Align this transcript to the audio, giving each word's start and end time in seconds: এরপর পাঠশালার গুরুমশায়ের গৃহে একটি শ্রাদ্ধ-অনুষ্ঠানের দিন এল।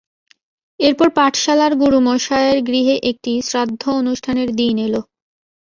এরপর 0.79 1.07
পাঠশালার 1.15 1.73
গুরুমশায়ের 1.81 2.57
গৃহে 2.63 2.95
একটি 3.09 3.31
শ্রাদ্ধ-অনুষ্ঠানের 3.41 4.49
দিন 4.55 4.75
এল। 4.79 4.95